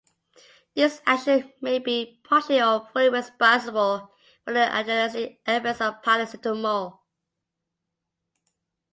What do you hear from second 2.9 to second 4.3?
fully responsible